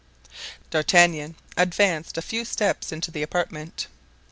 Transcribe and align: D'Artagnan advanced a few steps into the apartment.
D'Artagnan 0.71 1.35
advanced 1.55 2.17
a 2.17 2.23
few 2.23 2.43
steps 2.43 2.91
into 2.91 3.11
the 3.11 3.21
apartment. 3.21 3.85